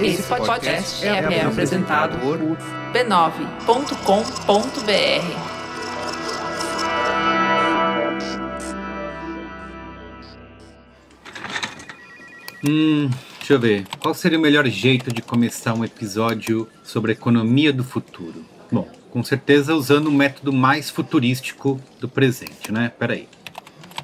[0.00, 2.38] Esse podcast é, é apresentado por
[2.92, 3.94] b9.com.br.
[12.66, 13.08] Hum,
[13.38, 13.86] deixa eu ver.
[14.00, 18.44] Qual seria o melhor jeito de começar um episódio sobre a economia do futuro?
[18.72, 22.90] Bom, com certeza usando o método mais futurístico do presente, né?
[22.98, 23.28] Peraí.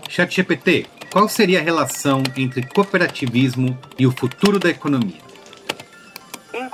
[0.08, 5.29] ChatGPT, qual seria a relação entre cooperativismo e o futuro da economia?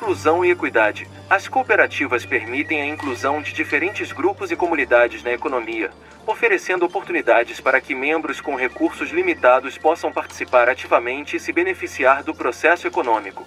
[0.07, 1.09] Inclusão e equidade.
[1.29, 5.91] As cooperativas permitem a inclusão de diferentes grupos e comunidades na economia,
[6.25, 12.33] oferecendo oportunidades para que membros com recursos limitados possam participar ativamente e se beneficiar do
[12.33, 13.45] processo econômico.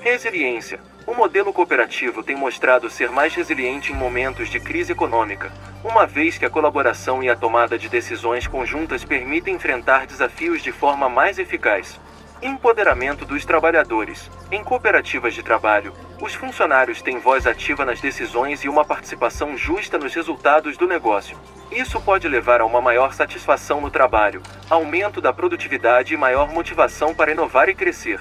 [0.00, 0.80] Resiliência.
[1.06, 5.52] O modelo cooperativo tem mostrado ser mais resiliente em momentos de crise econômica,
[5.84, 10.72] uma vez que a colaboração e a tomada de decisões conjuntas permitem enfrentar desafios de
[10.72, 12.00] forma mais eficaz.
[12.44, 14.28] Empoderamento dos trabalhadores.
[14.50, 19.96] Em cooperativas de trabalho, os funcionários têm voz ativa nas decisões e uma participação justa
[19.96, 21.38] nos resultados do negócio.
[21.70, 27.14] Isso pode levar a uma maior satisfação no trabalho, aumento da produtividade e maior motivação
[27.14, 28.18] para inovar e crescer.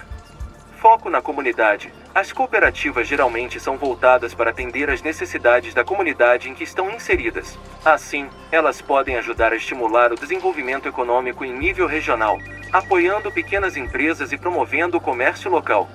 [0.77, 1.91] Foco na comunidade.
[2.13, 7.57] As cooperativas geralmente são voltadas para atender às necessidades da comunidade em que estão inseridas.
[7.85, 12.37] Assim, elas podem ajudar a estimular o desenvolvimento econômico em nível regional,
[12.73, 15.89] apoiando pequenas empresas e promovendo o comércio local.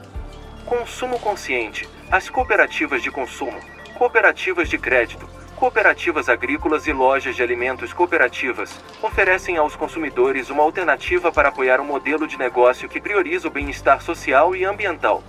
[0.65, 1.87] Consumo consciente.
[2.11, 3.61] As cooperativas de consumo,
[3.95, 11.33] cooperativas de crédito, Cooperativas agrícolas e lojas de alimentos cooperativas oferecem aos consumidores uma alternativa
[11.33, 15.25] para apoiar um modelo de negócio que prioriza o bem-estar social e ambiental.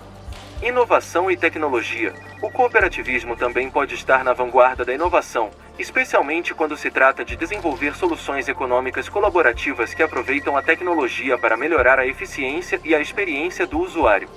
[0.61, 2.15] Inovação e tecnologia.
[2.41, 7.95] O cooperativismo também pode estar na vanguarda da inovação, especialmente quando se trata de desenvolver
[7.95, 13.79] soluções econômicas colaborativas que aproveitam a tecnologia para melhorar a eficiência e a experiência do
[13.79, 14.27] usuário.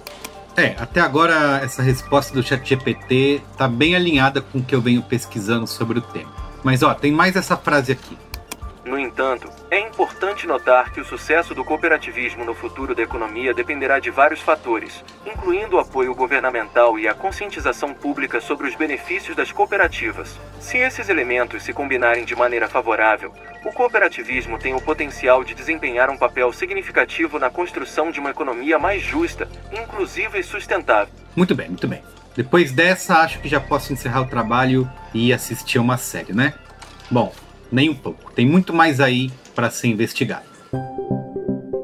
[0.54, 5.02] É, até agora essa resposta do ChatGPT tá bem alinhada com o que eu venho
[5.02, 6.30] pesquisando sobre o tema.
[6.62, 8.18] Mas ó, tem mais essa frase aqui.
[8.84, 13.98] No entanto, é importante notar que o sucesso do cooperativismo no futuro da economia dependerá
[13.98, 19.52] de vários fatores, incluindo o apoio governamental e a conscientização pública sobre os benefícios das
[19.52, 20.38] cooperativas.
[20.58, 26.08] Se esses elementos se combinarem de maneira favorável, o cooperativismo tem o potencial de desempenhar
[26.08, 31.12] um papel significativo na construção de uma economia mais justa, inclusiva e sustentável.
[31.36, 32.02] Muito bem, muito bem.
[32.34, 36.54] Depois dessa, acho que já posso encerrar o trabalho e assistir a uma série, né?
[37.10, 37.32] Bom,
[37.70, 38.32] nem um pouco.
[38.32, 40.50] Tem muito mais aí para ser investigado.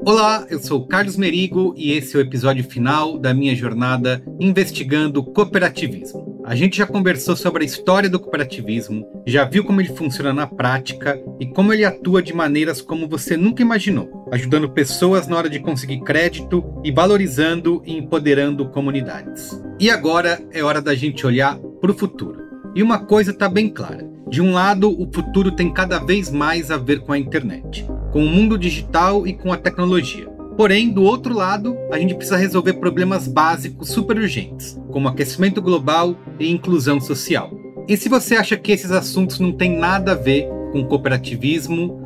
[0.05, 5.23] Olá, eu sou Carlos Merigo e esse é o episódio final da minha jornada investigando
[5.23, 6.37] cooperativismo.
[6.45, 10.47] A gente já conversou sobre a história do cooperativismo, já viu como ele funciona na
[10.47, 15.51] prática e como ele atua de maneiras como você nunca imaginou, ajudando pessoas na hora
[15.51, 19.61] de conseguir crédito e valorizando e empoderando comunidades.
[19.81, 22.41] E agora é hora da gente olhar para o futuro.
[22.77, 26.71] E uma coisa está bem clara: de um lado, o futuro tem cada vez mais
[26.73, 30.27] a ver com a internet, com o mundo digital e com a tecnologia.
[30.57, 36.17] Porém, do outro lado, a gente precisa resolver problemas básicos super urgentes, como aquecimento global
[36.41, 37.51] e inclusão social.
[37.87, 42.06] E se você acha que esses assuntos não têm nada a ver com cooperativismo,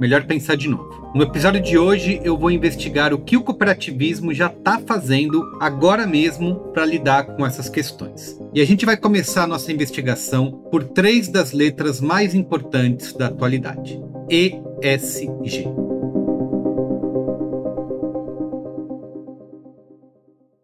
[0.00, 1.12] melhor pensar de novo.
[1.14, 6.06] No episódio de hoje, eu vou investigar o que o cooperativismo já está fazendo agora
[6.06, 8.40] mesmo para lidar com essas questões.
[8.54, 13.26] E a gente vai começar a nossa investigação por três das letras mais importantes da
[13.26, 14.00] atualidade:
[14.30, 15.66] ESG.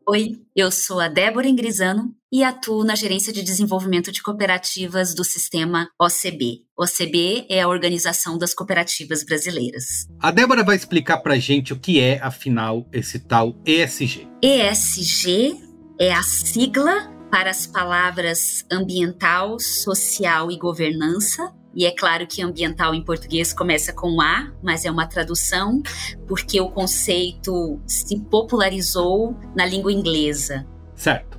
[0.09, 5.25] Oi, eu sou a Débora Ingrisano e atuo na Gerência de Desenvolvimento de Cooperativas do
[5.25, 6.65] sistema OCB.
[6.79, 10.07] OCB é a Organização das Cooperativas Brasileiras.
[10.21, 14.29] A Débora vai explicar para gente o que é, afinal, esse tal ESG.
[14.43, 15.59] ESG
[15.99, 22.95] é a sigla para as palavras ambiental, social e governança, e é claro que ambiental
[22.95, 25.83] em português começa com A, mas é uma tradução
[26.29, 30.67] porque o conceito se popularizou na língua inglesa.
[30.95, 31.36] Certo.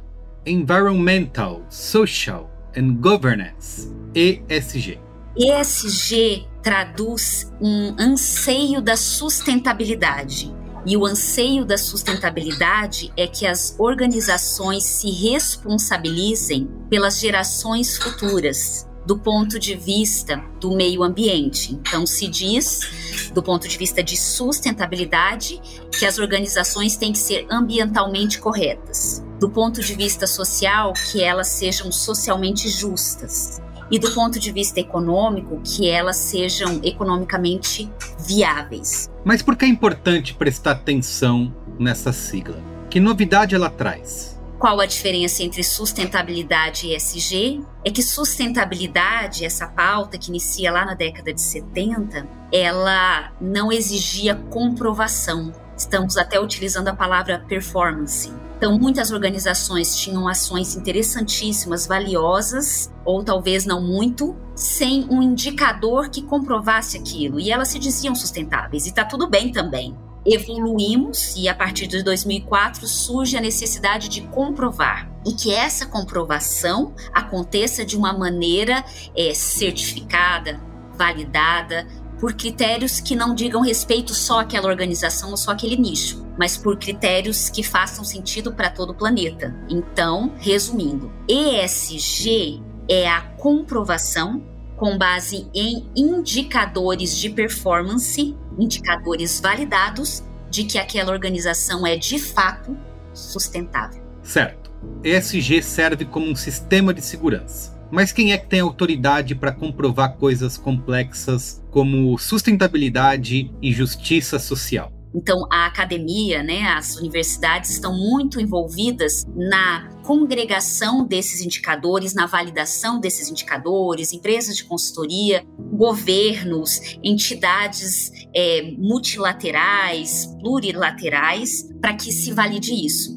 [0.48, 5.00] Environmental, Social and Governance, ESG.
[5.38, 10.56] ESG traduz um anseio da sustentabilidade.
[10.86, 19.18] E o anseio da sustentabilidade é que as organizações se responsabilizem pelas gerações futuras do
[19.18, 21.74] ponto de vista do meio ambiente.
[21.74, 25.62] Então, se diz, do ponto de vista de sustentabilidade,
[25.98, 29.24] que as organizações têm que ser ambientalmente corretas.
[29.40, 33.62] Do ponto de vista social, que elas sejam socialmente justas.
[33.90, 37.90] E do ponto de vista econômico, que elas sejam economicamente
[38.20, 39.10] viáveis.
[39.24, 42.60] Mas por que é importante prestar atenção nessa sigla?
[42.90, 44.38] Que novidade ela traz?
[44.58, 47.62] Qual a diferença entre sustentabilidade e ESG?
[47.86, 54.34] É que sustentabilidade, essa pauta que inicia lá na década de 70, ela não exigia
[54.50, 55.54] comprovação.
[55.78, 58.34] Estamos até utilizando a palavra performance.
[58.58, 66.24] Então, muitas organizações tinham ações interessantíssimas, valiosas, ou talvez não muito, sem um indicador que
[66.24, 67.40] comprovasse aquilo.
[67.40, 69.96] E elas se diziam sustentáveis, e está tudo bem também
[70.26, 76.94] evoluímos e a partir de 2004 surge a necessidade de comprovar e que essa comprovação
[77.14, 78.84] aconteça de uma maneira
[79.16, 80.60] é, certificada,
[80.98, 81.88] validada
[82.20, 86.78] por critérios que não digam respeito só àquela organização ou só àquele nicho, mas por
[86.78, 89.56] critérios que façam sentido para todo o planeta.
[89.70, 94.44] Então, resumindo, ESG é a comprovação
[94.76, 102.78] com base em indicadores de performance, indicadores validados de que aquela organização é de fato
[103.14, 104.04] sustentável.
[104.22, 104.72] Certo.
[105.04, 107.77] ESG serve como um sistema de segurança.
[107.92, 114.92] Mas quem é que tem autoridade para comprovar coisas complexas como sustentabilidade e justiça social?
[115.16, 123.00] Então, a academia, né, as universidades estão muito envolvidas na congregação desses indicadores, na validação
[123.00, 125.44] desses indicadores, empresas de consultoria,
[125.74, 133.17] governos, entidades é, multilaterais, plurilaterais, para que se valide isso.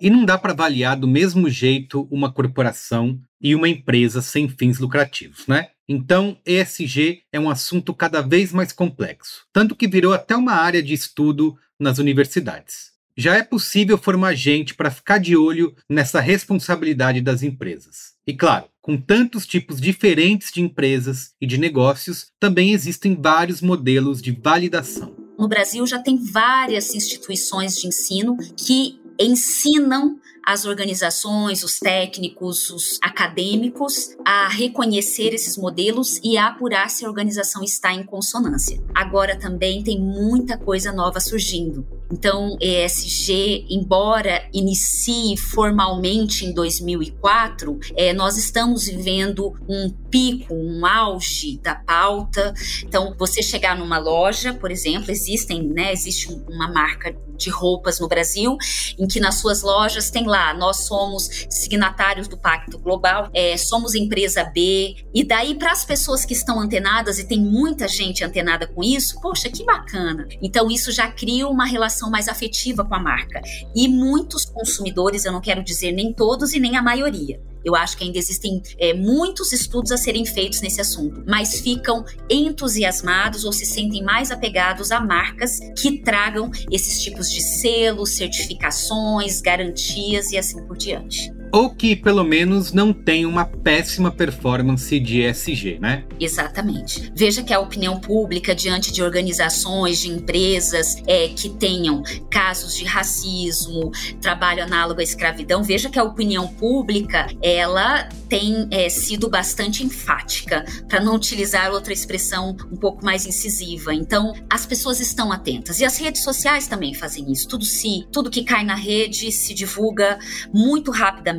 [0.00, 4.78] E não dá para avaliar do mesmo jeito uma corporação e uma empresa sem fins
[4.78, 5.68] lucrativos, né?
[5.88, 10.82] Então, ESG é um assunto cada vez mais complexo, tanto que virou até uma área
[10.82, 12.96] de estudo nas universidades.
[13.16, 18.14] Já é possível formar gente para ficar de olho nessa responsabilidade das empresas.
[18.26, 24.20] E claro, com tantos tipos diferentes de empresas e de negócios, também existem vários modelos
[24.20, 25.16] de validação.
[25.38, 33.00] No Brasil já tem várias instituições de ensino que ensinam as organizações, os técnicos, os
[33.02, 38.80] acadêmicos a reconhecer esses modelos e a apurar se a organização está em consonância.
[38.94, 41.84] Agora também tem muita coisa nova surgindo.
[42.12, 51.58] Então, ESG, embora inicie formalmente em 2004, é, nós estamos vivendo um pico, um auge
[51.58, 52.54] da pauta.
[52.84, 58.08] Então, você chegar numa loja, por exemplo, existem, né, existe uma marca de roupas no
[58.08, 58.56] Brasil,
[58.98, 63.94] em que nas suas lojas tem lá, nós somos signatários do Pacto Global, é, somos
[63.94, 68.66] empresa B, e daí para as pessoas que estão antenadas, e tem muita gente antenada
[68.66, 70.26] com isso, poxa, que bacana.
[70.42, 73.40] Então isso já cria uma relação mais afetiva com a marca.
[73.74, 77.96] E muitos consumidores, eu não quero dizer nem todos e nem a maioria, eu acho
[77.96, 83.52] que ainda existem é, muitos estudos a serem feitos nesse assunto, mas ficam entusiasmados ou
[83.52, 90.38] se sentem mais apegados a marcas que tragam esses tipos de selos, certificações, garantias e
[90.38, 96.04] assim por diante ou que pelo menos não tem uma péssima performance de ESG, né?
[96.18, 97.12] Exatamente.
[97.14, 102.84] Veja que a opinião pública diante de organizações, de empresas é, que tenham casos de
[102.84, 103.90] racismo,
[104.20, 110.64] trabalho análogo à escravidão, veja que a opinião pública ela tem é, sido bastante enfática,
[110.88, 113.94] para não utilizar outra expressão um pouco mais incisiva.
[113.94, 117.48] Então, as pessoas estão atentas e as redes sociais também fazem isso.
[117.48, 120.18] Tudo se, tudo que cai na rede se divulga
[120.52, 121.35] muito rapidamente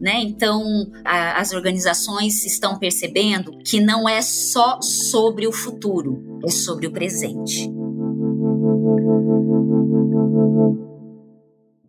[0.00, 0.20] né?
[0.20, 6.86] Então, a, as organizações estão percebendo que não é só sobre o futuro, é sobre
[6.86, 7.70] o presente.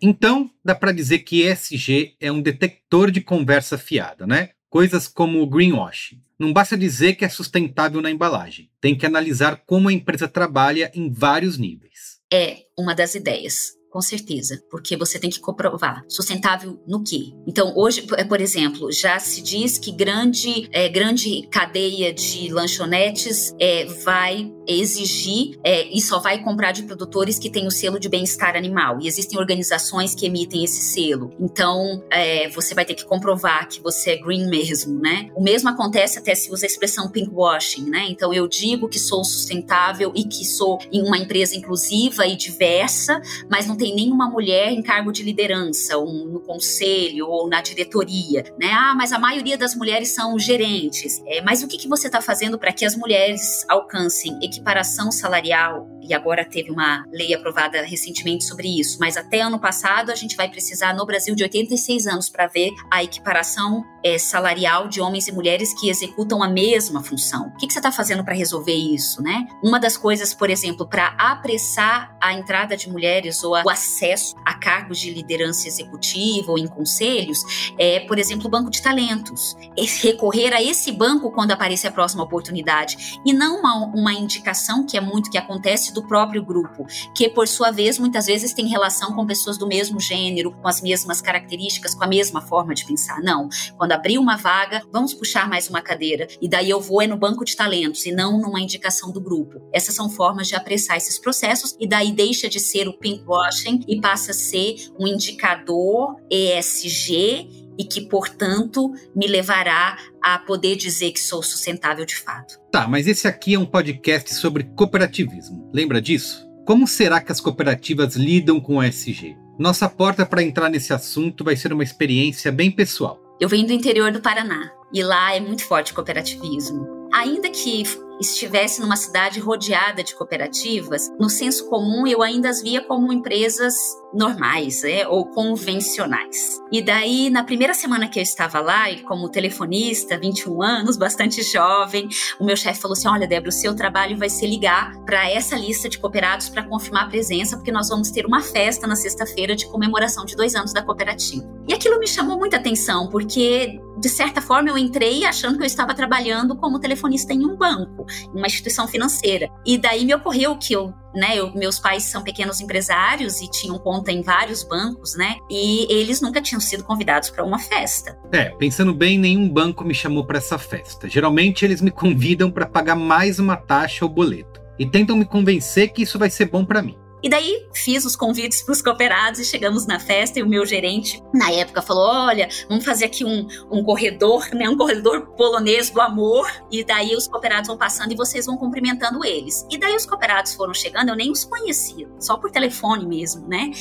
[0.01, 4.49] Então, dá para dizer que ESG é um detector de conversa fiada, né?
[4.69, 6.21] Coisas como o greenwashing.
[6.37, 10.91] Não basta dizer que é sustentável na embalagem, tem que analisar como a empresa trabalha
[10.93, 12.19] em vários níveis.
[12.31, 16.03] É uma das ideias com certeza, porque você tem que comprovar.
[16.07, 17.33] Sustentável no quê?
[17.47, 23.85] Então, hoje, por exemplo, já se diz que grande, é, grande cadeia de lanchonetes é,
[23.85, 28.55] vai exigir é, e só vai comprar de produtores que têm o selo de bem-estar
[28.55, 28.99] animal.
[29.01, 31.31] E existem organizações que emitem esse selo.
[31.39, 35.29] Então, é, você vai ter que comprovar que você é green mesmo, né?
[35.35, 38.05] O mesmo acontece até se usa a expressão pinkwashing, né?
[38.09, 43.21] Então, eu digo que sou sustentável e que sou em uma empresa inclusiva e diversa,
[43.49, 48.43] mas não tem nenhuma mulher em cargo de liderança, ou no conselho ou na diretoria,
[48.59, 48.71] né?
[48.71, 51.21] Ah, mas a maioria das mulheres são gerentes.
[51.25, 55.87] É, mas o que, que você está fazendo para que as mulheres alcancem equiparação salarial,
[56.07, 60.35] e agora teve uma lei aprovada recentemente sobre isso, mas até ano passado a gente
[60.35, 65.27] vai precisar no Brasil de 86 anos para ver a equiparação é, salarial de homens
[65.27, 67.47] e mulheres que executam a mesma função.
[67.47, 69.47] O que, que você está fazendo para resolver isso, né?
[69.63, 74.35] Uma das coisas, por exemplo, para apressar a a entrada de mulheres ou o acesso
[74.45, 79.55] a cargos de liderança executiva ou em conselhos é, por exemplo, o banco de talentos.
[80.01, 84.97] Recorrer a esse banco quando aparecer a próxima oportunidade e não uma, uma indicação que
[84.97, 86.85] é muito que acontece do próprio grupo,
[87.15, 90.79] que por sua vez muitas vezes tem relação com pessoas do mesmo gênero, com as
[90.79, 93.19] mesmas características, com a mesma forma de pensar.
[93.21, 93.49] Não.
[93.77, 97.17] Quando abrir uma vaga, vamos puxar mais uma cadeira e daí eu vou é no
[97.17, 99.59] banco de talentos e não numa indicação do grupo.
[99.73, 103.99] Essas são formas de apressar esses processos e daí deixa de ser o pinkwashing e
[103.99, 111.19] passa a ser um indicador ESG e que, portanto, me levará a poder dizer que
[111.19, 112.59] sou sustentável de fato.
[112.71, 115.69] Tá, mas esse aqui é um podcast sobre cooperativismo.
[115.73, 116.47] Lembra disso?
[116.65, 119.37] Como será que as cooperativas lidam com o ESG?
[119.57, 123.19] Nossa porta para entrar nesse assunto vai ser uma experiência bem pessoal.
[123.39, 126.96] Eu venho do interior do Paraná e lá é muito forte o cooperativismo.
[127.17, 127.83] Ainda que
[128.19, 133.73] estivesse numa cidade rodeada de cooperativas, no senso comum eu ainda as via como empresas
[134.13, 136.61] normais é, ou convencionais.
[136.71, 141.41] E daí, na primeira semana que eu estava lá, e como telefonista, 21 anos, bastante
[141.41, 142.07] jovem,
[142.39, 145.55] o meu chefe falou assim: Olha, Débora, o seu trabalho vai ser ligar para essa
[145.57, 149.55] lista de cooperados para confirmar a presença, porque nós vamos ter uma festa na sexta-feira
[149.55, 151.43] de comemoração de dois anos da cooperativa.
[151.67, 155.67] E aquilo me chamou muita atenção, porque de certa forma eu entrei achando que eu
[155.67, 159.49] estava trabalhando como telefonista em um banco uma instituição financeira.
[159.65, 163.79] E daí me ocorreu que eu né, eu, meus pais são pequenos empresários e tinham
[163.79, 165.37] conta em vários bancos, né?
[165.49, 168.15] E eles nunca tinham sido convidados para uma festa.
[168.31, 171.09] É, pensando bem, nenhum banco me chamou para essa festa.
[171.09, 175.91] Geralmente eles me convidam para pagar mais uma taxa ou boleto e tentam me convencer
[175.91, 176.97] que isso vai ser bom para mim.
[177.27, 180.65] E daí fiz os convites para os cooperados e chegamos na festa e o meu
[180.65, 184.69] gerente, na época, falou: olha, vamos fazer aqui um, um corredor, né?
[184.69, 186.49] Um corredor polonês do amor.
[186.71, 189.67] E daí os cooperados vão passando e vocês vão cumprimentando eles.
[189.69, 193.71] E daí os cooperados foram chegando, eu nem os conhecia, só por telefone mesmo, né?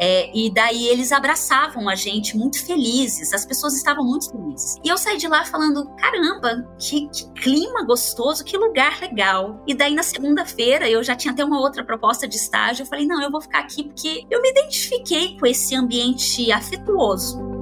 [0.00, 4.80] É, e daí eles abraçavam a gente muito felizes, as pessoas estavam muito felizes.
[4.84, 9.62] E eu saí de lá falando: caramba, que, que clima gostoso, que lugar legal.
[9.64, 12.95] E daí na segunda-feira eu já tinha até uma outra proposta de estágio eu falei,
[13.04, 17.56] não, eu vou ficar aqui porque eu me identifiquei com esse ambiente afetuoso.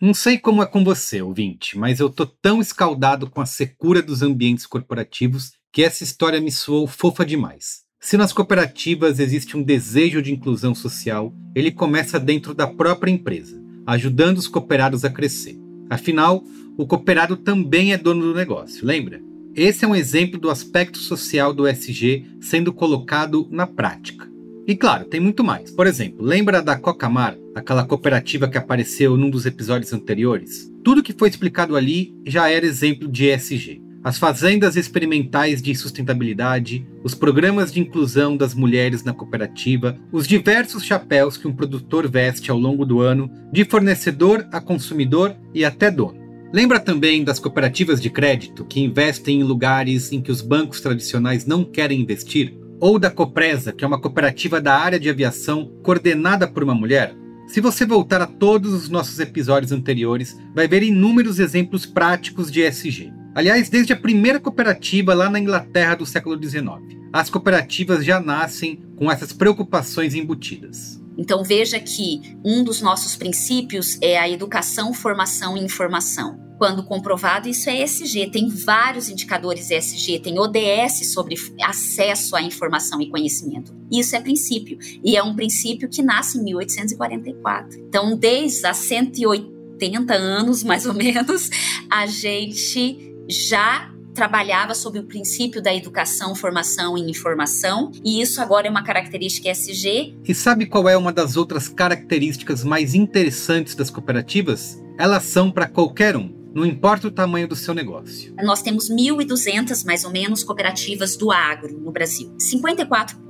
[0.00, 4.00] Não sei como é com você, ouvinte, mas eu tô tão escaldado com a secura
[4.00, 7.82] dos ambientes corporativos que essa história me soou fofa demais.
[8.00, 13.60] Se nas cooperativas existe um desejo de inclusão social, ele começa dentro da própria empresa,
[13.84, 15.58] ajudando os cooperados a crescer.
[15.90, 16.44] Afinal,
[16.78, 19.20] o cooperado também é dono do negócio, lembra?
[19.56, 24.30] Esse é um exemplo do aspecto social do SG sendo colocado na prática.
[24.64, 25.72] E claro, tem muito mais.
[25.72, 30.72] Por exemplo, lembra da Cocamar, aquela cooperativa que apareceu num dos episódios anteriores?
[30.84, 33.82] Tudo que foi explicado ali já era exemplo de ESG.
[34.04, 40.84] As fazendas experimentais de sustentabilidade, os programas de inclusão das mulheres na cooperativa, os diversos
[40.84, 45.90] chapéus que um produtor veste ao longo do ano, de fornecedor a consumidor e até
[45.90, 46.17] dono.
[46.50, 51.44] Lembra também das cooperativas de crédito que investem em lugares em que os bancos tradicionais
[51.44, 52.56] não querem investir?
[52.80, 57.14] Ou da Copresa, que é uma cooperativa da área de aviação coordenada por uma mulher?
[57.46, 62.62] Se você voltar a todos os nossos episódios anteriores, vai ver inúmeros exemplos práticos de
[62.62, 63.12] ESG.
[63.34, 68.80] Aliás, desde a primeira cooperativa lá na Inglaterra do século XIX, as cooperativas já nascem
[68.96, 70.97] com essas preocupações embutidas.
[71.18, 76.38] Então veja que um dos nossos princípios é a educação, formação e informação.
[76.58, 78.30] Quando comprovado, isso é ESG.
[78.30, 83.72] Tem vários indicadores ESG, tem ODS sobre acesso à informação e conhecimento.
[83.90, 84.78] Isso é princípio.
[85.04, 87.80] E é um princípio que nasce em 1844.
[87.80, 91.48] Então, desde há 180 anos, mais ou menos,
[91.88, 98.66] a gente já trabalhava sob o princípio da educação, formação e informação, e isso agora
[98.66, 100.16] é uma característica SG.
[100.26, 104.82] E sabe qual é uma das outras características mais interessantes das cooperativas?
[104.98, 106.36] Elas são para qualquer um.
[106.52, 108.34] Não importa o tamanho do seu negócio.
[108.42, 112.34] Nós temos 1.200, mais ou menos, cooperativas do agro no Brasil.
[112.40, 113.27] 54 cento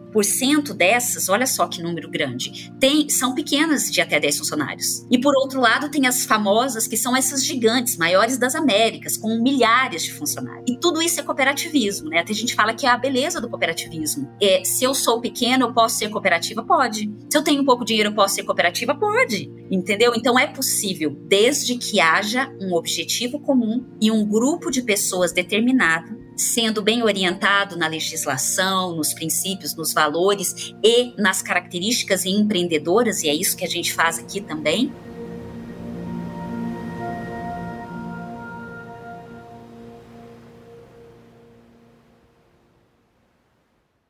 [0.74, 5.06] dessas, olha só que número grande, tem, são pequenas de até 10 funcionários.
[5.10, 9.40] E por outro lado, tem as famosas que são essas gigantes, maiores das Américas, com
[9.40, 10.64] milhares de funcionários.
[10.68, 12.20] E tudo isso é cooperativismo, né?
[12.20, 14.30] Até a gente fala que é a beleza do cooperativismo.
[14.40, 16.62] É, se eu sou pequeno, eu posso ser cooperativa?
[16.62, 17.10] Pode.
[17.30, 18.94] Se eu tenho pouco dinheiro, eu posso ser cooperativa?
[18.94, 19.50] Pode.
[19.70, 20.12] Entendeu?
[20.16, 26.17] Então é possível, desde que haja um objetivo comum e um grupo de pessoas determinado
[26.38, 33.34] sendo bem orientado na legislação, nos princípios, nos valores e nas características empreendedoras, e é
[33.34, 34.92] isso que a gente faz aqui também.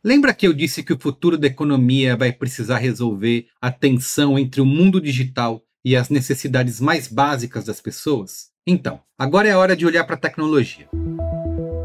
[0.05, 4.61] Lembra que eu disse que o futuro da economia vai precisar resolver a tensão entre
[4.61, 8.49] o mundo digital e as necessidades mais básicas das pessoas?
[8.67, 10.89] Então, agora é hora de olhar para a tecnologia.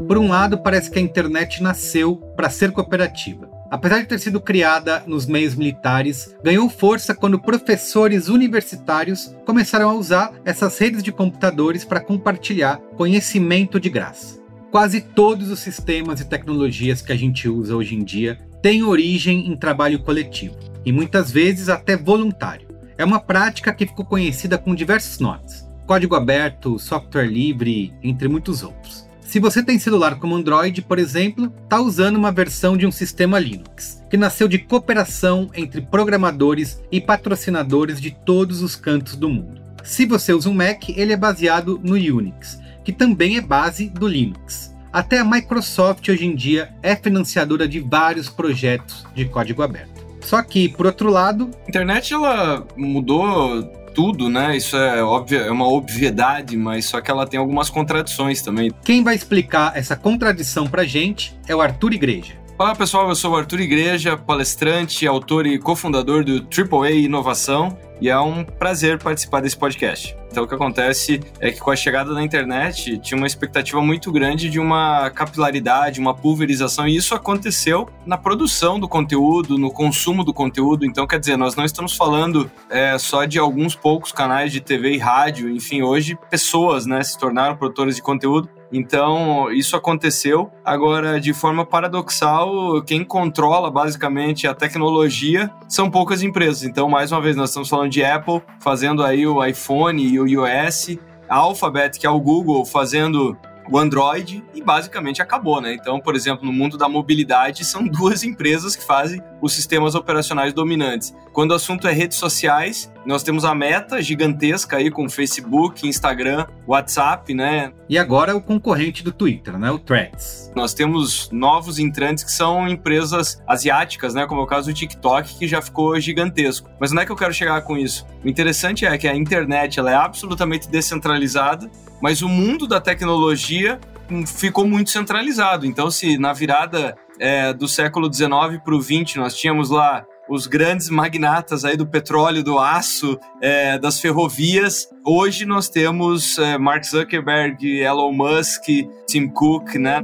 [0.06, 3.48] Por um lado, parece que a internet nasceu para ser cooperativa.
[3.70, 9.94] Apesar de ter sido criada nos meios militares, ganhou força quando professores universitários começaram a
[9.94, 14.38] usar essas redes de computadores para compartilhar conhecimento de graça.
[14.70, 19.48] Quase todos os sistemas e tecnologias que a gente usa hoje em dia têm origem
[19.48, 22.68] em trabalho coletivo, e muitas vezes até voluntário.
[22.98, 28.62] É uma prática que ficou conhecida com diversos nomes: código aberto, software livre, entre muitos
[28.62, 29.08] outros.
[29.34, 33.36] Se você tem celular como Android, por exemplo, está usando uma versão de um sistema
[33.36, 39.60] Linux, que nasceu de cooperação entre programadores e patrocinadores de todos os cantos do mundo.
[39.82, 44.06] Se você usa um Mac, ele é baseado no Unix, que também é base do
[44.06, 44.72] Linux.
[44.92, 50.06] Até a Microsoft hoje em dia é financiadora de vários projetos de código aberto.
[50.20, 54.56] Só que, por outro lado, a internet ela mudou tudo, né?
[54.56, 58.72] Isso é óbvio, é uma obviedade, mas só que ela tem algumas contradições também.
[58.84, 62.34] Quem vai explicar essa contradição pra gente é o Arthur Igreja.
[62.58, 68.10] Olá pessoal, eu sou o Arthur Igreja, palestrante, autor e cofundador do AAA Inovação e
[68.10, 70.14] é um prazer participar desse podcast.
[70.30, 74.12] Então, o que acontece é que com a chegada da internet tinha uma expectativa muito
[74.12, 80.22] grande de uma capilaridade, uma pulverização, e isso aconteceu na produção do conteúdo, no consumo
[80.22, 80.84] do conteúdo.
[80.84, 84.92] Então, quer dizer, nós não estamos falando é, só de alguns poucos canais de TV
[84.92, 90.50] e rádio, enfim, hoje pessoas né, se tornaram produtores de conteúdo então, isso aconteceu.
[90.64, 96.64] Agora, de forma paradoxal, quem controla basicamente a tecnologia são poucas empresas.
[96.64, 100.26] Então, mais uma vez, nós estamos falando de Apple fazendo aí o iPhone e o
[100.26, 103.36] iOS, a Alphabet, que é o Google, fazendo
[103.70, 105.74] o Android e basicamente acabou, né?
[105.74, 110.52] Então, por exemplo, no mundo da mobilidade, são duas empresas que fazem os sistemas operacionais
[110.52, 111.14] dominantes.
[111.32, 116.46] Quando o assunto é redes sociais, nós temos a Meta gigantesca aí com Facebook, Instagram,
[116.66, 117.72] WhatsApp, né?
[117.88, 119.70] E agora o concorrente do Twitter, né?
[119.70, 120.50] O Threads.
[120.54, 124.26] Nós temos novos entrantes que são empresas asiáticas, né?
[124.26, 126.70] Como é o caso do TikTok, que já ficou gigantesco.
[126.80, 128.06] Mas onde é que eu quero chegar com isso?
[128.24, 131.70] O interessante é que a internet ela é absolutamente descentralizada,
[132.04, 133.80] mas o mundo da tecnologia
[134.26, 135.64] ficou muito centralizado.
[135.64, 140.46] Então, se na virada é, do século XIX para o XX nós tínhamos lá os
[140.46, 144.86] grandes magnatas aí do petróleo, do aço, é, das ferrovias.
[145.02, 148.64] Hoje nós temos é, Mark Zuckerberg, Elon Musk,
[149.08, 150.02] Tim Cook, né?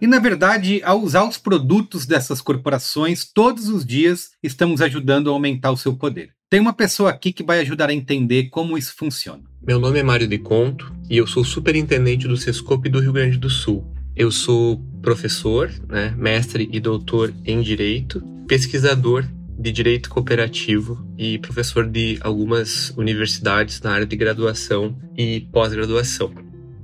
[0.00, 5.32] E na verdade, ao usar os produtos dessas corporações, todos os dias estamos ajudando a
[5.32, 6.30] aumentar o seu poder.
[6.52, 9.42] Tem uma pessoa aqui que vai ajudar a entender como isso funciona.
[9.66, 13.38] Meu nome é Mário de Conto e eu sou superintendente do Sescope do Rio Grande
[13.38, 13.90] do Sul.
[14.14, 19.24] Eu sou professor, né, mestre e doutor em Direito, pesquisador
[19.58, 26.34] de Direito Cooperativo e professor de algumas universidades na área de graduação e pós-graduação.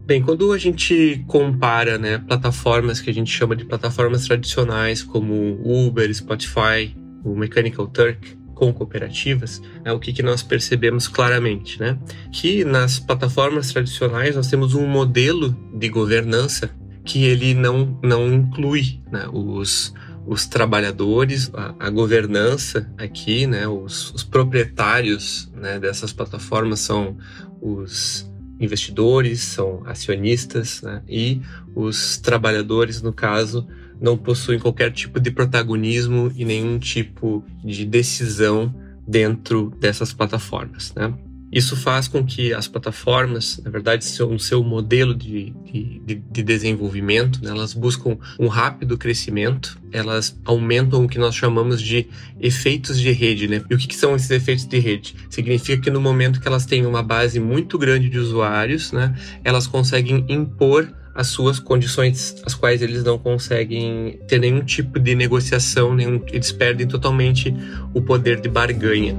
[0.06, 5.60] Bem, quando a gente compara né, plataformas que a gente chama de plataformas tradicionais como
[5.62, 11.96] Uber, Spotify, o Mechanical Turk, com cooperativas, é o que, que nós percebemos claramente, né?
[12.32, 16.68] Que nas plataformas tradicionais nós temos um modelo de governança
[17.04, 19.94] que ele não, não inclui né, os,
[20.26, 27.16] os trabalhadores, a, a, governança aqui, né, os, os proprietários né, dessas plataformas são
[27.62, 28.27] os
[28.60, 31.40] investidores, são acionistas né, e
[31.74, 33.66] os trabalhadores, no caso,
[34.00, 38.74] não possuem qualquer tipo de protagonismo e nenhum tipo de decisão
[39.06, 40.92] dentro dessas plataformas.
[40.94, 41.12] Né?
[41.50, 47.42] Isso faz com que as plataformas, na verdade, no seu modelo de, de, de desenvolvimento,
[47.42, 52.06] né, elas buscam um rápido crescimento, elas aumentam o que nós chamamos de
[52.38, 53.48] efeitos de rede.
[53.48, 53.62] Né?
[53.70, 55.14] E o que, que são esses efeitos de rede?
[55.30, 59.66] Significa que no momento que elas têm uma base muito grande de usuários, né, elas
[59.66, 65.92] conseguem impor as suas condições, as quais eles não conseguem ter nenhum tipo de negociação,
[65.92, 67.52] nenhum, eles perdem totalmente
[67.92, 69.16] o poder de barganha.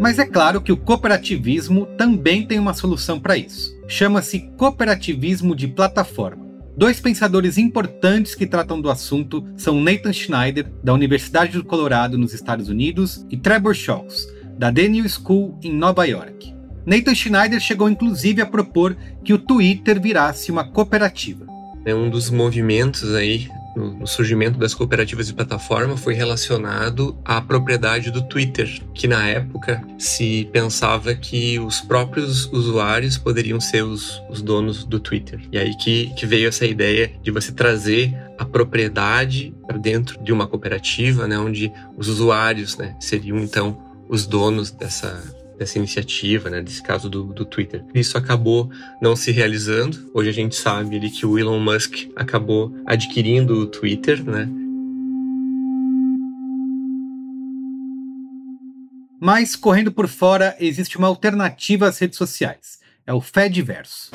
[0.00, 3.78] Mas é claro que o cooperativismo também tem uma solução para isso.
[3.86, 6.48] Chama-se cooperativismo de plataforma.
[6.74, 12.32] Dois pensadores importantes que tratam do assunto são Nathan Schneider, da Universidade do Colorado, nos
[12.32, 16.54] Estados Unidos, e Trevor Scholz, da Daniel School, em Nova York.
[16.86, 21.46] Nathan Schneider chegou inclusive a propor que o Twitter virasse uma cooperativa.
[21.84, 28.10] É um dos movimentos aí no, surgimento das cooperativas de plataforma foi relacionado à propriedade
[28.10, 34.42] do Twitter, que na época se pensava que os próprios usuários poderiam ser os, os
[34.42, 35.40] donos do Twitter.
[35.52, 40.32] E aí que, que veio essa ideia de você trazer a propriedade para dentro de
[40.32, 43.78] uma cooperativa, né, onde os usuários né, seriam então
[44.08, 45.22] os donos dessa,
[45.60, 47.84] dessa iniciativa, né, desse caso do, do Twitter.
[47.94, 50.10] Isso acabou não se realizando.
[50.14, 54.48] Hoje a gente sabe ali, que o Elon Musk acabou adquirindo o Twitter, né?
[59.20, 62.80] Mas, correndo por fora, existe uma alternativa às redes sociais.
[63.06, 64.12] É o Fediverso.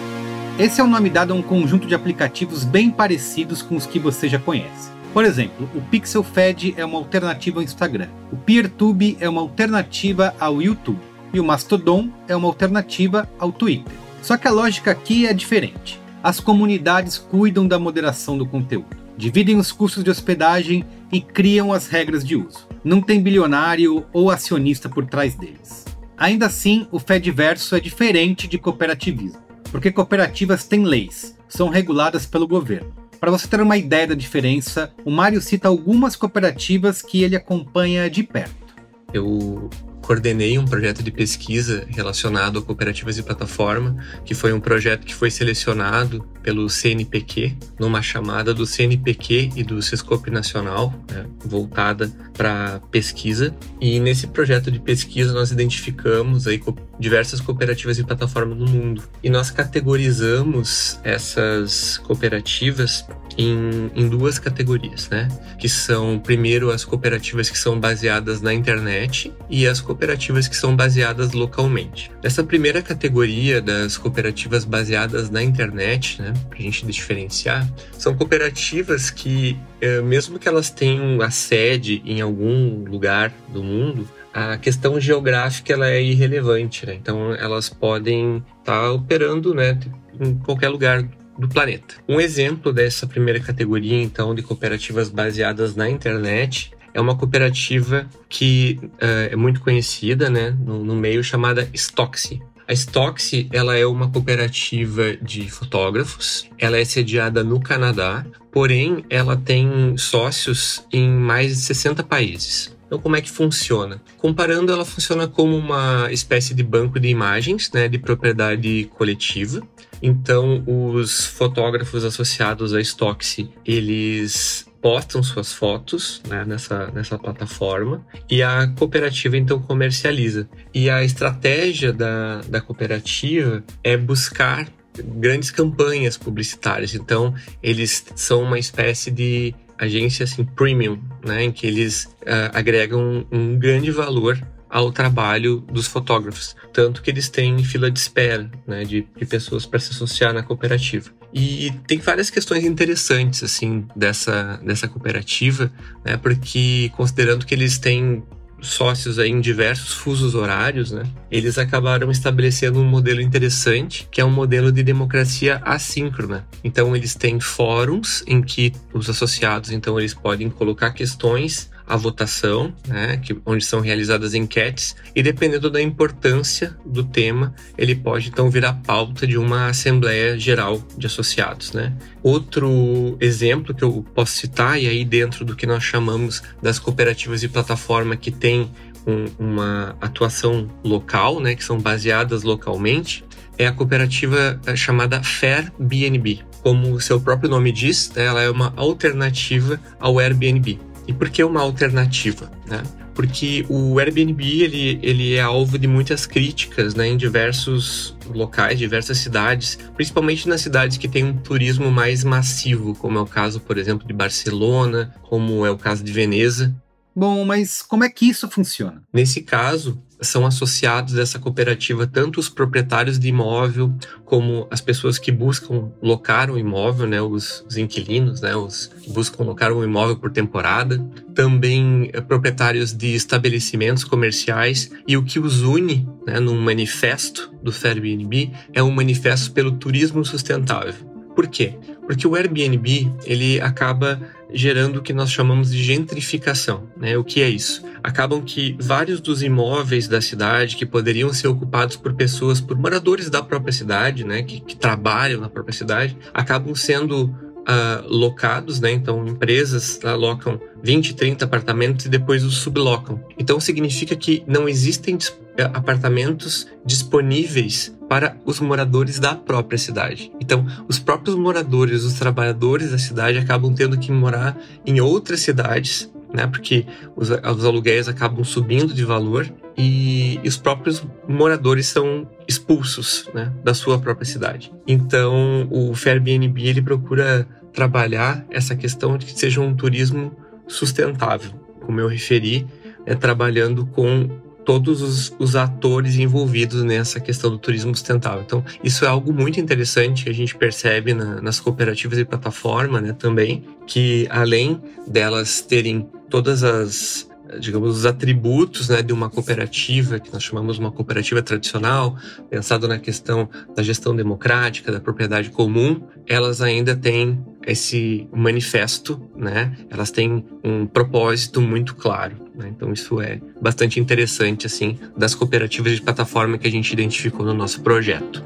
[0.57, 3.99] Esse é o nome dado a um conjunto de aplicativos bem parecidos com os que
[3.99, 4.89] você já conhece.
[5.13, 8.09] Por exemplo, o Pixel Fed é uma alternativa ao Instagram.
[8.31, 13.93] O PeerTube é uma alternativa ao YouTube e o Mastodon é uma alternativa ao Twitter.
[14.21, 15.99] Só que a lógica aqui é diferente.
[16.23, 21.87] As comunidades cuidam da moderação do conteúdo, dividem os custos de hospedagem e criam as
[21.87, 22.67] regras de uso.
[22.83, 25.85] Não tem bilionário ou acionista por trás deles.
[26.17, 32.47] Ainda assim, o Fediverso é diferente de cooperativismo, porque cooperativas têm leis, são reguladas pelo
[32.47, 32.91] governo.
[33.19, 38.09] Para você ter uma ideia da diferença, o Mário cita algumas cooperativas que ele acompanha
[38.09, 38.75] de perto.
[39.13, 39.69] Eu
[40.05, 45.15] coordenei um projeto de pesquisa relacionado a cooperativas de plataforma, que foi um projeto que
[45.15, 52.79] foi selecionado pelo CNPq, numa chamada do CNPq e do Sescope Nacional, né, voltada para
[52.91, 53.55] pesquisa.
[53.81, 56.61] E nesse projeto de pesquisa nós identificamos aí
[56.99, 59.03] diversas cooperativas de plataforma no mundo.
[59.23, 63.03] E nós categorizamos essas cooperativas
[63.37, 65.27] em, em, duas categorias, né?
[65.57, 70.75] Que são, primeiro, as cooperativas que são baseadas na internet e as cooperativas que são
[70.75, 72.11] baseadas localmente.
[72.23, 76.33] Nessa primeira categoria das cooperativas baseadas na internet, né?
[76.49, 77.67] Para a gente diferenciar,
[77.97, 84.07] são cooperativas que, eh, mesmo que elas tenham a sede em algum lugar do mundo,
[84.33, 86.93] a questão geográfica ela é irrelevante, né?
[86.93, 89.79] Então elas podem estar tá operando, né,
[90.19, 91.95] em qualquer lugar do planeta.
[92.07, 98.79] Um exemplo dessa primeira categoria, então, de cooperativas baseadas na internet é uma cooperativa que
[98.81, 102.41] uh, é muito conhecida né, no, no meio chamada Stoxy.
[102.67, 106.49] A Stoxy ela é uma cooperativa de fotógrafos.
[106.57, 112.74] Ela é sediada no Canadá, porém ela tem sócios em mais de 60 países.
[112.85, 114.01] Então, como é que funciona?
[114.17, 119.61] Comparando, ela funciona como uma espécie de banco de imagens, né, de propriedade coletiva.
[120.01, 128.43] Então, os fotógrafos associados à Stoxy, eles postam suas fotos né, nessa, nessa plataforma e
[128.43, 130.47] a cooperativa então comercializa.
[130.71, 134.67] E a estratégia da, da cooperativa é buscar
[135.03, 136.93] grandes campanhas publicitárias.
[136.93, 143.25] Então, eles são uma espécie de agência assim premium, né, em que eles uh, agregam
[143.31, 148.83] um, grande valor ao trabalho dos fotógrafos, tanto que eles têm fila de espera né,
[148.83, 151.09] de, de pessoas para se associar na cooperativa.
[151.33, 155.71] E tem várias questões interessantes assim dessa, dessa cooperativa,
[156.03, 158.23] né, porque considerando que eles têm
[158.61, 161.03] sócios aí em diversos fusos horários, né?
[161.29, 166.47] Eles acabaram estabelecendo um modelo interessante, que é um modelo de democracia assíncrona.
[166.63, 172.73] Então eles têm fóruns em que os associados, então eles podem colocar questões a votação,
[172.87, 178.49] né, que, onde são realizadas enquetes, e dependendo da importância do tema, ele pode então
[178.49, 181.71] virar pauta de uma Assembleia Geral de Associados.
[181.73, 181.93] Né.
[182.23, 187.41] Outro exemplo que eu posso citar, e aí dentro do que nós chamamos das cooperativas
[187.41, 188.71] de plataforma que tem
[189.05, 193.23] um, uma atuação local, né, que são baseadas localmente,
[193.57, 196.39] é a cooperativa eh, chamada Fair BNB.
[196.61, 200.79] Como o seu próprio nome diz, né, ela é uma alternativa ao Airbnb.
[201.07, 202.51] E por que uma alternativa?
[202.67, 202.81] Né?
[203.13, 209.17] Porque o Airbnb ele, ele é alvo de muitas críticas né, em diversos locais, diversas
[209.19, 213.77] cidades, principalmente nas cidades que têm um turismo mais massivo, como é o caso, por
[213.77, 216.75] exemplo, de Barcelona, como é o caso de Veneza.
[217.15, 219.01] Bom, mas como é que isso funciona?
[219.13, 225.31] Nesse caso, são associados dessa cooperativa tanto os proprietários de imóvel como as pessoas que
[225.31, 230.15] buscam locar um imóvel, né, os, os inquilinos, né, os que buscam locar um imóvel
[230.15, 230.99] por temporada,
[231.33, 237.73] também é, proprietários de estabelecimentos comerciais e o que os une, né, num manifesto do
[237.83, 241.14] Airbnb é um manifesto pelo turismo sustentável.
[241.35, 241.73] Por quê?
[242.05, 244.21] Porque o Airbnb ele acaba
[244.53, 246.83] gerando o que nós chamamos de gentrificação.
[246.95, 247.17] Né?
[247.17, 247.83] O que é isso?
[248.01, 253.29] Acabam que vários dos imóveis da cidade que poderiam ser ocupados por pessoas, por moradores
[253.29, 254.43] da própria cidade, né?
[254.43, 258.91] que, que trabalham na própria cidade, acabam sendo uh, locados, né?
[258.91, 263.23] Então, empresas alocam 20, 30 apartamentos e depois os sublocam.
[263.37, 265.17] Então, significa que não existem
[265.57, 270.31] eh, apartamentos disponíveis para os moradores da própria cidade.
[270.39, 276.11] Então, os próprios moradores, os trabalhadores da cidade acabam tendo que morar em outras cidades,
[276.33, 276.47] né?
[276.47, 283.51] Porque os, os aluguéis acabam subindo de valor e, os próprios moradores são expulsos, né,
[283.63, 284.71] da sua própria cidade.
[284.87, 290.31] Então, o Airbnb ele procura trabalhar essa questão de que seja um turismo
[290.67, 292.65] sustentável, como eu referi,
[293.05, 294.29] é trabalhando com
[294.65, 298.41] todos os, os, atores envolvidos nessa questão do turismo sustentável.
[298.45, 302.99] Então, isso é algo muito interessante que a gente percebe na, nas cooperativas e plataforma,
[302.99, 307.27] né, também, que além delas terem todas as
[307.59, 312.17] digamos, os atributos né, de uma cooperativa, que nós chamamos uma cooperativa tradicional,
[312.49, 319.75] pensado na questão da gestão democrática, da propriedade comum, elas ainda têm esse manifesto, né?
[319.89, 322.44] Elas têm um propósito muito claro.
[322.57, 322.69] Né?
[322.69, 327.53] Então isso é bastante interessante, assim, das cooperativas de plataforma que a gente identificou no
[327.53, 328.43] nosso projeto.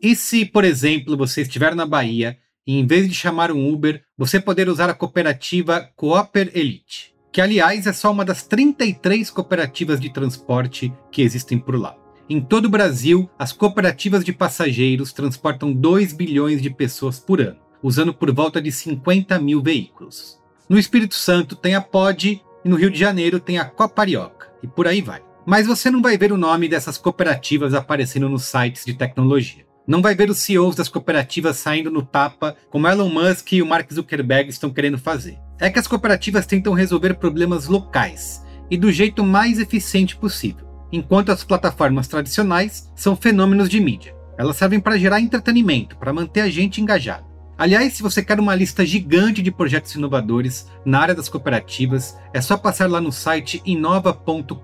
[0.00, 4.02] E se, por exemplo, você estiver na Bahia e em vez de chamar um Uber,
[4.16, 9.98] você poder usar a cooperativa Cooper Elite, que aliás é só uma das 33 cooperativas
[9.98, 11.96] de transporte que existem por lá.
[12.30, 17.58] Em todo o Brasil, as cooperativas de passageiros transportam 2 bilhões de pessoas por ano,
[17.82, 20.38] usando por volta de 50 mil veículos.
[20.68, 24.66] No Espírito Santo tem a Pod e no Rio de Janeiro tem a Coparioca, e
[24.66, 25.22] por aí vai.
[25.46, 30.02] Mas você não vai ver o nome dessas cooperativas aparecendo nos sites de tecnologia não
[30.02, 33.90] vai ver os CEOs das cooperativas saindo no tapa como Elon Musk e o Mark
[33.90, 35.38] Zuckerberg estão querendo fazer.
[35.58, 41.32] É que as cooperativas tentam resolver problemas locais e do jeito mais eficiente possível, enquanto
[41.32, 44.14] as plataformas tradicionais são fenômenos de mídia.
[44.36, 47.26] Elas servem para gerar entretenimento, para manter a gente engajado.
[47.58, 52.40] Aliás, se você quer uma lista gigante de projetos inovadores na área das cooperativas, é
[52.40, 54.54] só passar lá no site inova.coop.br.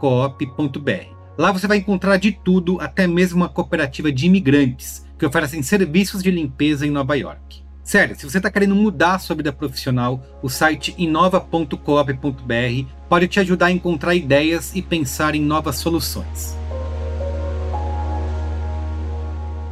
[1.36, 6.22] Lá você vai encontrar de tudo, até mesmo uma cooperativa de imigrantes, que oferecem serviços
[6.22, 7.64] de limpeza em Nova York.
[7.82, 11.76] Sério, se você está querendo mudar a sua vida profissional, o site inova.coop.br
[13.08, 16.56] pode te ajudar a encontrar ideias e pensar em novas soluções.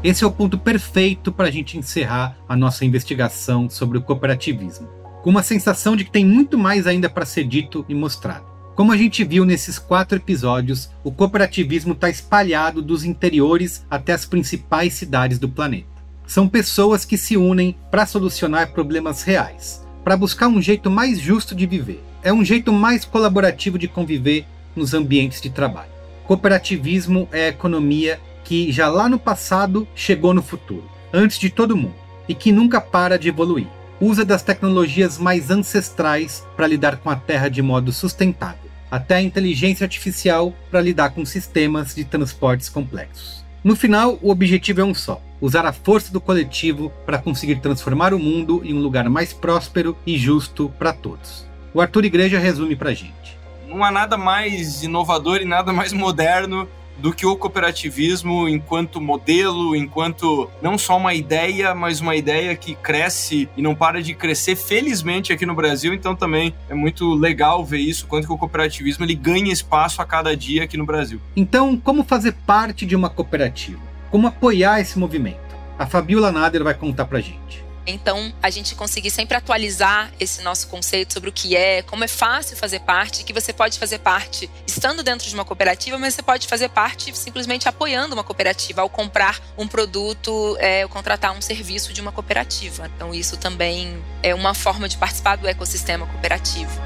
[0.04, 4.88] Esse é o ponto perfeito para a gente encerrar a nossa investigação sobre o cooperativismo,
[5.22, 8.44] com uma sensação de que tem muito mais ainda para ser dito e mostrado.
[8.74, 14.24] Como a gente viu nesses quatro episódios, o cooperativismo está espalhado dos interiores até as
[14.24, 15.86] principais cidades do planeta.
[16.26, 21.54] São pessoas que se unem para solucionar problemas reais, para buscar um jeito mais justo
[21.54, 22.02] de viver.
[22.24, 25.92] É um jeito mais colaborativo de conviver nos ambientes de trabalho.
[26.24, 31.76] Cooperativismo é a economia que já lá no passado chegou no futuro, antes de todo
[31.76, 31.94] mundo,
[32.28, 33.66] e que nunca para de evoluir
[34.02, 39.22] usa das tecnologias mais ancestrais para lidar com a Terra de modo sustentável, até a
[39.22, 43.44] inteligência artificial para lidar com sistemas de transportes complexos.
[43.62, 48.12] No final, o objetivo é um só: usar a força do coletivo para conseguir transformar
[48.12, 51.46] o mundo em um lugar mais próspero e justo para todos.
[51.72, 53.38] O Arthur Igreja resume para gente.
[53.68, 56.68] Não há nada mais inovador e nada mais moderno
[57.02, 62.76] do que o cooperativismo enquanto modelo, enquanto não só uma ideia, mas uma ideia que
[62.76, 65.92] cresce e não para de crescer, felizmente, aqui no Brasil.
[65.92, 70.04] Então também é muito legal ver isso, quanto que o cooperativismo ele ganha espaço a
[70.04, 71.20] cada dia aqui no Brasil.
[71.34, 73.80] Então, como fazer parte de uma cooperativa?
[74.08, 75.40] Como apoiar esse movimento?
[75.76, 77.64] A Fabiola Nader vai contar pra gente.
[77.86, 82.08] Então, a gente conseguir sempre atualizar esse nosso conceito sobre o que é, como é
[82.08, 86.22] fácil fazer parte, que você pode fazer parte estando dentro de uma cooperativa, mas você
[86.22, 91.40] pode fazer parte simplesmente apoiando uma cooperativa ao comprar um produto, é, ou contratar um
[91.40, 92.88] serviço de uma cooperativa.
[92.94, 96.80] Então, isso também é uma forma de participar do ecossistema cooperativo.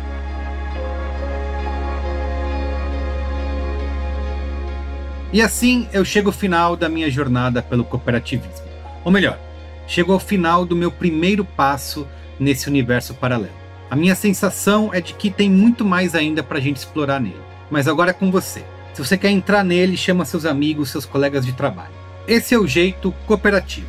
[5.33, 8.67] E assim eu chego ao final da minha jornada pelo cooperativismo.
[9.05, 9.39] Ou melhor,
[9.87, 12.07] chego ao final do meu primeiro passo
[12.38, 13.55] nesse universo paralelo.
[13.90, 17.40] A minha sensação é de que tem muito mais ainda para a gente explorar nele.
[17.70, 18.64] Mas agora é com você.
[18.92, 21.94] Se você quer entrar nele, chama seus amigos, seus colegas de trabalho.
[22.27, 23.87] Esse é o jeito cooperativo.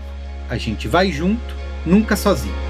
[0.50, 1.56] A gente vai junto,
[1.86, 2.67] nunca sozinho.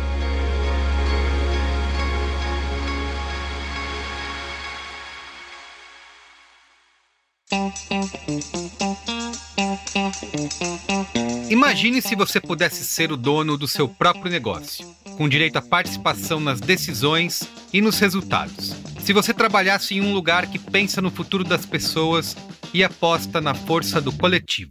[11.67, 16.39] Imagine se você pudesse ser o dono do seu próprio negócio, com direito à participação
[16.39, 18.73] nas decisões e nos resultados.
[19.01, 22.37] Se você trabalhasse em um lugar que pensa no futuro das pessoas
[22.73, 24.69] e aposta na força do coletivo.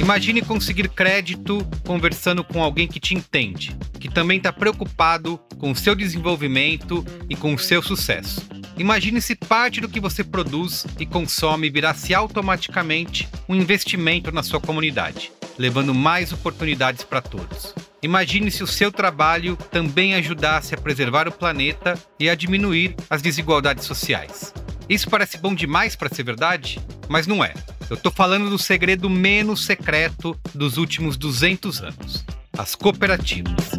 [0.00, 5.76] Imagine conseguir crédito conversando com alguém que te entende, que também está preocupado com o
[5.76, 8.42] seu desenvolvimento e com o seu sucesso.
[8.76, 14.60] Imagine se parte do que você produz e consome virasse automaticamente um investimento na sua
[14.60, 17.74] comunidade, levando mais oportunidades para todos.
[18.02, 23.22] Imagine se o seu trabalho também ajudasse a preservar o planeta e a diminuir as
[23.22, 24.52] desigualdades sociais.
[24.88, 27.54] Isso parece bom demais para ser verdade, mas não é.
[27.88, 32.24] Eu tô falando do segredo menos secreto dos últimos 200 anos:
[32.56, 33.70] as cooperativas.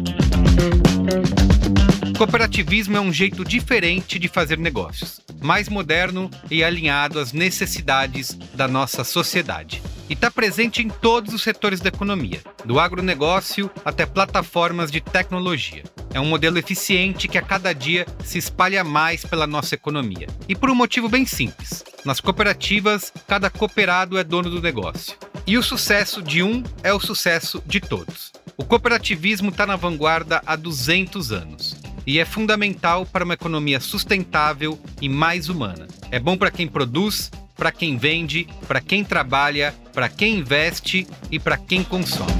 [2.16, 8.66] Cooperativismo é um jeito diferente de fazer negócios, mais moderno e alinhado às necessidades da
[8.66, 9.82] nossa sociedade.
[10.08, 15.82] E está presente em todos os setores da economia, do agronegócio até plataformas de tecnologia.
[16.14, 20.28] É um modelo eficiente que a cada dia se espalha mais pela nossa economia.
[20.48, 25.16] E por um motivo bem simples: nas cooperativas, cada cooperado é dono do negócio.
[25.46, 28.32] E o sucesso de um é o sucesso de todos.
[28.56, 34.78] O cooperativismo está na vanguarda há 200 anos e é fundamental para uma economia sustentável
[35.02, 35.86] e mais humana.
[36.10, 41.38] É bom para quem produz, para quem vende, para quem trabalha, para quem investe e
[41.38, 42.32] para quem consome.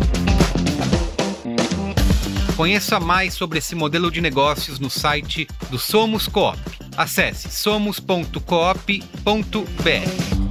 [2.57, 6.59] Conheça mais sobre esse modelo de negócios no site do Somos Coop.
[6.97, 10.46] Acesse somos.coop.br.